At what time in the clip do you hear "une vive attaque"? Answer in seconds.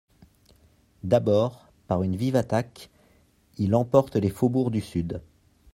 2.01-2.89